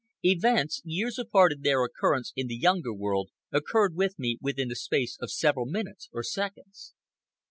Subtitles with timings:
[0.23, 4.75] Events, years apart in their occurrence in the Younger World, occurred with me within the
[4.75, 6.95] space of several minutes, or seconds.